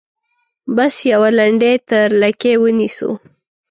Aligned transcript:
بس 0.75 0.95
یوه 1.11 1.29
لنډۍ 1.37 1.75
تر 1.89 2.07
لکۍ 2.21 2.53
ونیسو. 2.63 3.11